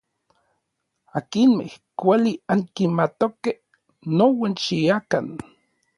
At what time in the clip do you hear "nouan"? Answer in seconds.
4.17-4.53